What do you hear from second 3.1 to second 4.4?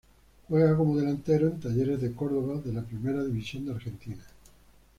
División de Argentina.